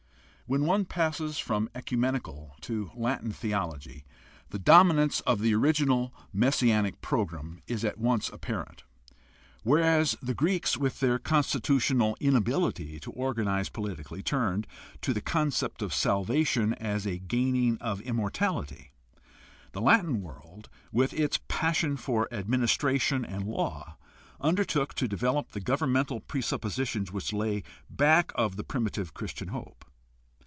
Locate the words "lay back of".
27.31-28.57